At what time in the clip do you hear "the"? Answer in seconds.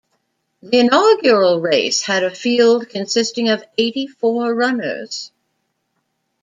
0.63-0.79